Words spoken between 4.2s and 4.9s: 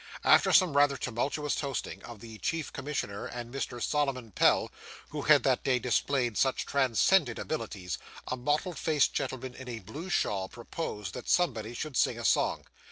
Pell,